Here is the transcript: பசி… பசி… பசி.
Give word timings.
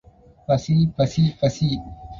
பசி… 0.47 0.75
பசி… 0.97 1.23
பசி. 1.39 1.69